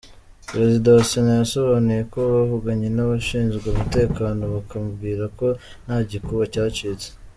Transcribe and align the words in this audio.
Perezida 0.49 0.87
wa 0.95 1.03
Sena 1.09 1.31
yasobanuye 1.41 2.01
ko 2.13 2.19
bavuganye 2.35 2.87
n’abashinzwe 2.91 3.65
umutekano 3.69 4.43
bakabwirwa 4.55 5.25
ko 5.39 5.47
nta 5.85 5.97
gikuba 6.09 6.43
cyacitse. 6.53 7.09